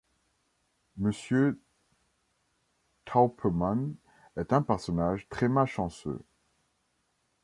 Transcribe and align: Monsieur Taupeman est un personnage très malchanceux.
Monsieur 0.97 1.59
Taupeman 3.05 3.93
est 4.35 4.51
un 4.51 4.63
personnage 4.63 5.27
très 5.29 5.47
malchanceux. 5.47 6.19